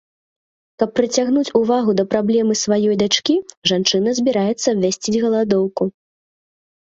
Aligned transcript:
Каб 0.83 0.89
прыцягнуць 0.99 1.53
увагу 1.59 1.91
да 1.99 2.05
праблемы 2.13 2.53
сваёй 2.63 2.95
дачкі, 3.01 3.35
жанчына 3.71 4.09
збіраецца 4.21 4.67
абвясціць 4.75 5.21
галадоўку. 5.27 5.83